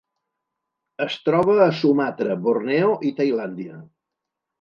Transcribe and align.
Es 1.03 1.17
troba 1.27 1.57
a 1.65 1.67
Sumatra, 1.79 2.37
Borneo 2.47 2.95
i 3.11 3.13
Tailàndia. 3.21 3.77